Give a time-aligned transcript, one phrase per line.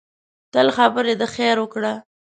[0.53, 1.93] تل خبرې د خیر وکړه